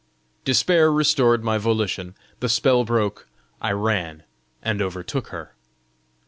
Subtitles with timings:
[0.45, 3.27] Despair restored my volition; the spell broke;
[3.61, 4.23] I ran,
[4.63, 5.53] and overtook her.